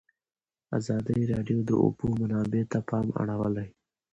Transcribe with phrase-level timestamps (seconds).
[0.77, 3.67] ازادي راډیو د د اوبو منابع ته پام اړولی.